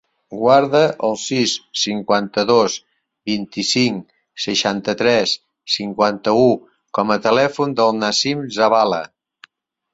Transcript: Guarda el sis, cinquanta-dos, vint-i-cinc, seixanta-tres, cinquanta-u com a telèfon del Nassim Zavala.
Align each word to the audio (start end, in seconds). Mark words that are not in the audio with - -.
Guarda 0.35 0.79
el 1.07 1.11
sis, 1.23 1.51
cinquanta-dos, 1.81 2.77
vint-i-cinc, 3.31 4.01
seixanta-tres, 4.47 5.37
cinquanta-u 5.77 6.51
com 6.99 7.17
a 7.19 7.23
telèfon 7.31 7.81
del 7.83 7.97
Nassim 8.03 8.47
Zavala. 8.61 9.03